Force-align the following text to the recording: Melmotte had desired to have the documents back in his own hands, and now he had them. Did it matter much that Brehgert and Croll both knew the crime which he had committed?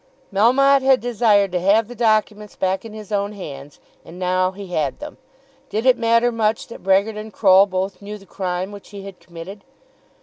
Melmotte 0.33 0.81
had 0.81 0.99
desired 0.99 1.51
to 1.51 1.59
have 1.59 1.87
the 1.87 1.93
documents 1.93 2.55
back 2.55 2.83
in 2.83 2.91
his 2.91 3.11
own 3.11 3.33
hands, 3.33 3.79
and 4.03 4.17
now 4.17 4.49
he 4.49 4.65
had 4.73 4.97
them. 4.99 5.19
Did 5.69 5.85
it 5.85 5.95
matter 5.95 6.31
much 6.31 6.65
that 6.69 6.81
Brehgert 6.81 7.17
and 7.17 7.31
Croll 7.31 7.67
both 7.67 8.01
knew 8.01 8.17
the 8.17 8.25
crime 8.25 8.71
which 8.71 8.89
he 8.89 9.03
had 9.03 9.19
committed? 9.19 9.63